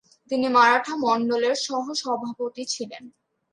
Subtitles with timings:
[0.31, 3.03] তিনি মারাঠা মন্ডলের সহসভাপতি ছিলেন।